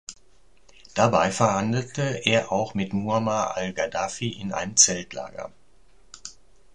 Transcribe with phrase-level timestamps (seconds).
[0.95, 5.51] Dabei verhandelte er auch mit Muammar al-Gaddafi in einem Zeltlager.